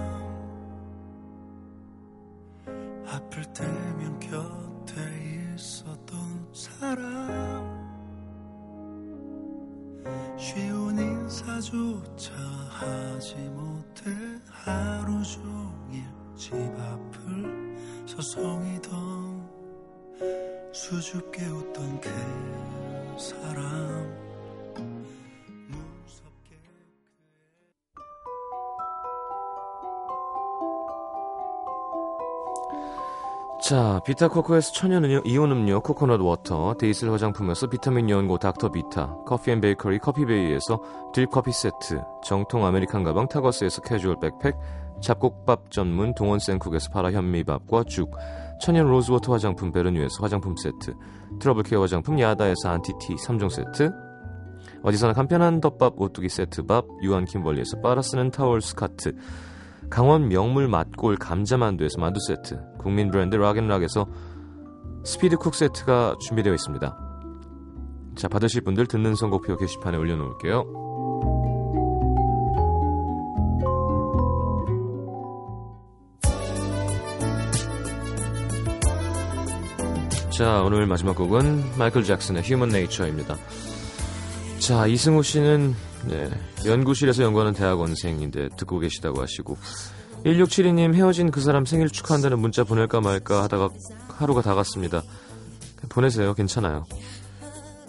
아플 3.06 3.44
때면 3.52 4.18
곁에 4.18 5.52
있었던 5.54 6.48
사람. 6.54 7.76
쉬운 10.38 10.98
인사조차 10.98 12.32
하지 12.70 13.34
못해 13.50 14.10
하루 14.50 15.22
종일 15.22 16.06
집 16.34 16.54
앞을 16.54 17.76
서성이던 18.06 19.46
수줍게 20.72 21.44
자, 33.66 34.00
비타코코에서 34.04 34.70
천연 34.70 35.02
이온 35.26 35.50
음료 35.50 35.80
코코넛 35.80 36.20
워터, 36.20 36.76
데이슬 36.78 37.12
화장품에서 37.12 37.66
비타민 37.66 38.08
연고 38.08 38.38
닥터 38.38 38.70
비타, 38.70 39.16
커피 39.26 39.50
앤 39.50 39.60
베이커리 39.60 39.98
커피베이에서 39.98 40.80
딜 41.12 41.26
커피 41.26 41.50
세트, 41.50 42.00
정통 42.24 42.64
아메리칸 42.64 43.02
가방 43.02 43.26
타거스에서 43.26 43.82
캐주얼 43.82 44.20
백팩, 44.20 44.54
잡곡밥 45.02 45.72
전문 45.72 46.14
동원 46.14 46.38
쎈쿡에서 46.38 46.90
발아 46.92 47.10
현미밥과 47.10 47.82
죽, 47.88 48.12
천연 48.60 48.86
로즈워터 48.86 49.32
화장품 49.32 49.72
베르뉴에서 49.72 50.22
화장품 50.22 50.54
세트, 50.56 50.94
트러블 51.40 51.64
케어 51.64 51.80
화장품 51.80 52.20
야다에서 52.20 52.68
안티티 52.68 53.16
3종 53.16 53.50
세트, 53.50 53.90
어디서나 54.84 55.12
간편한 55.12 55.60
덮밥 55.60 56.00
오뚜기 56.00 56.28
세트밥, 56.28 56.86
유한 57.02 57.24
킴벌리에서 57.24 57.80
빨아 57.80 58.02
쓰는 58.02 58.30
타월 58.30 58.60
스카트, 58.60 59.16
강원 59.90 60.28
명물 60.28 60.68
맛골 60.68 61.16
감자만두에서 61.16 61.98
만두 61.98 62.20
세트, 62.20 62.60
국민 62.78 63.10
브랜드 63.10 63.36
락앤락에서 63.36 64.06
스피드쿡 65.04 65.54
세트가 65.54 66.16
준비되어 66.20 66.52
있습니다. 66.54 66.98
자, 68.16 68.28
받으실 68.28 68.62
분들 68.62 68.86
듣는 68.86 69.14
선곡표 69.14 69.56
게시판에 69.56 69.96
올려놓을게요. 69.96 70.64
자, 80.30 80.62
오늘 80.62 80.86
마지막 80.86 81.16
곡은 81.16 81.78
마이클 81.78 82.04
잭슨의 82.04 82.42
휴먼 82.42 82.68
네이처입니다. 82.68 83.36
자, 84.58 84.86
이승우 84.86 85.22
씨는 85.22 85.74
네, 86.06 86.30
연구실에서 86.64 87.22
연구하는 87.22 87.52
대학원생인데 87.52 88.50
듣고 88.56 88.78
계시다고 88.78 89.20
하시고 89.22 89.56
1672님 90.24 90.94
헤어진 90.94 91.30
그 91.30 91.40
사람 91.40 91.64
생일 91.64 91.88
축하한다는 91.88 92.38
문자 92.38 92.64
보낼까 92.64 93.00
말까 93.00 93.42
하다가 93.44 93.68
하루가 94.08 94.42
다 94.42 94.54
갔습니다. 94.54 95.02
보내세요. 95.88 96.34
괜찮아요. 96.34 96.84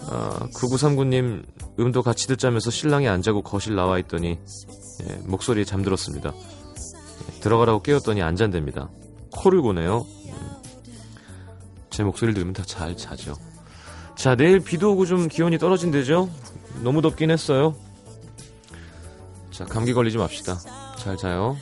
아, 0.10 0.48
9939님 0.54 1.44
음도 1.80 2.02
같이 2.02 2.28
듣자면서 2.28 2.70
신랑이 2.72 3.08
안 3.08 3.22
자고 3.22 3.42
거실 3.42 3.76
나와 3.76 3.98
있더니 4.00 4.40
예, 5.04 5.16
목소리에 5.26 5.64
잠들었습니다. 5.64 6.34
예, 6.34 7.40
들어가라고 7.40 7.82
깨웠더니 7.82 8.22
안 8.22 8.36
잔답니다. 8.36 8.90
코를 9.32 9.62
고네요. 9.62 10.06
음, 10.08 10.50
제 11.90 12.04
목소리를 12.04 12.34
들으면 12.34 12.54
다 12.54 12.64
잘 12.64 12.96
자죠. 12.96 13.34
자, 14.16 14.36
내일 14.36 14.60
비도 14.60 14.94
오고 14.94 15.06
좀 15.06 15.28
기온이 15.28 15.58
떨어진대죠? 15.58 16.30
너무 16.84 17.02
덥긴 17.02 17.30
했어요. 17.32 17.76
자, 19.58 19.66
감기 19.66 19.92
걸리지 19.92 20.20
맙시다. 20.20 20.60
잘 21.00 21.18
자요. 21.18 21.58